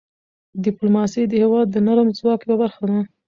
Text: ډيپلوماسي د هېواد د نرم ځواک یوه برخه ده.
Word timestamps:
ډيپلوماسي 0.65 1.21
د 1.27 1.33
هېواد 1.43 1.67
د 1.71 1.77
نرم 1.87 2.07
ځواک 2.17 2.41
یوه 2.43 2.57
برخه 2.61 2.83
ده. 2.89 2.99